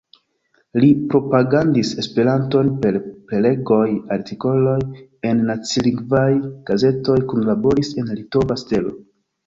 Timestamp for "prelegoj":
3.33-3.83